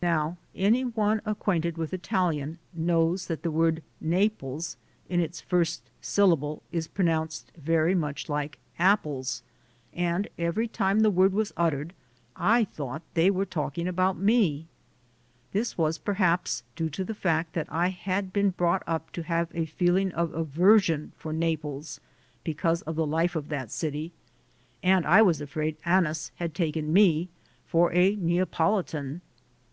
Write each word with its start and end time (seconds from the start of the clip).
Now 0.00 0.36
any 0.54 0.84
one 0.84 1.20
acquainted 1.24 1.78
with 1.78 1.90
110 1.90 1.96
THE 1.96 2.06
SOUL 2.06 2.28
OF 2.28 2.30
AN 2.30 2.36
IMMIGRANT 2.36 2.58
Italian 2.74 2.86
knows 2.86 3.26
that 3.26 3.42
the 3.42 3.50
word 3.50 3.82
Naples 4.00 4.76
in 5.08 5.18
its 5.18 5.40
first 5.40 5.90
syl 6.00 6.36
lable 6.36 6.60
is 6.70 6.86
pronounced 6.86 7.50
very 7.56 7.94
much 7.94 8.28
like 8.28 8.58
"apples"; 8.78 9.42
and 9.92 10.28
every 10.38 10.68
time 10.68 11.00
the 11.00 11.10
word 11.10 11.32
was 11.32 11.54
uttered 11.56 11.94
I 12.36 12.64
thought 12.64 13.02
they 13.14 13.30
were 13.30 13.46
talking 13.46 13.88
about 13.88 14.18
me. 14.18 14.68
This 15.52 15.76
was 15.76 15.96
perhaps 15.98 16.62
due 16.76 16.90
to 16.90 17.02
the 17.02 17.14
fact 17.14 17.54
that 17.54 17.66
I 17.72 17.88
had 17.88 18.32
been 18.32 18.50
brought 18.50 18.82
up 18.86 19.10
to 19.12 19.22
have 19.22 19.48
a 19.54 19.64
feeling 19.64 20.12
of 20.12 20.36
aver 20.36 20.78
sion 20.78 21.12
for 21.16 21.32
Naples 21.32 21.98
because 22.44 22.82
of 22.82 22.94
the 22.94 23.06
life 23.06 23.34
of 23.34 23.48
that 23.48 23.72
city, 23.72 24.12
and 24.84 25.04
I 25.06 25.22
was 25.22 25.40
afraid 25.40 25.78
Annis 25.84 26.30
had 26.36 26.54
taken 26.54 26.92
me 26.92 27.30
for 27.66 27.90
a 27.92 28.14
Neopolitan. 28.16 29.22